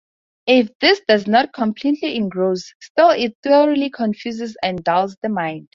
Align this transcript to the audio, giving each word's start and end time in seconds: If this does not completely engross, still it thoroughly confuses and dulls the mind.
If 0.47 0.71
this 0.79 0.99
does 1.07 1.27
not 1.27 1.53
completely 1.53 2.15
engross, 2.15 2.73
still 2.81 3.11
it 3.11 3.37
thoroughly 3.43 3.91
confuses 3.91 4.57
and 4.63 4.83
dulls 4.83 5.15
the 5.21 5.29
mind. 5.29 5.67